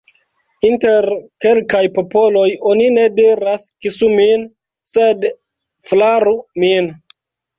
Inter 0.67 1.05
kelkaj 1.43 1.81
popoloj 1.97 2.45
oni 2.71 2.87
ne 2.95 3.03
diras: 3.19 3.67
«kisu 3.87 4.09
min», 4.21 4.45
sed 4.93 5.27
«flaru 5.91 6.33
min». 6.65 6.89